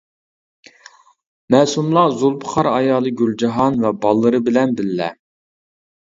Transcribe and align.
مەسۇملار 1.55 2.15
زۇلپىقار 2.21 2.69
ئايالى 2.69 3.11
گۈلجاھان 3.19 3.77
ۋە 3.83 3.91
بالىلىرى 4.07 4.41
بىلەن 4.49 4.73
بىللە. 4.81 5.11